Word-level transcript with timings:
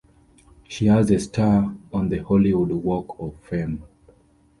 She 0.67 0.87
has 0.87 1.11
a 1.11 1.19
star 1.19 1.75
on 1.93 2.09
the 2.09 2.23
Hollywood 2.23 2.71
Walk 2.71 3.17
of 3.19 3.35
Fame. 3.43 3.83